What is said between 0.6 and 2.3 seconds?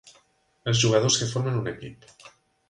Els jugadors que formen un equip.